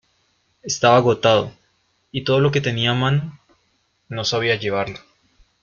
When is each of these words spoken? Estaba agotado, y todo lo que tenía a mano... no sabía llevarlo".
Estaba 0.63 0.95
agotado, 0.97 1.51
y 2.11 2.23
todo 2.23 2.39
lo 2.39 2.49
que 2.51 2.59
tenía 2.59 2.89
a 2.89 2.93
mano... 2.95 3.37
no 4.09 4.25
sabía 4.25 4.55
llevarlo". 4.55 4.97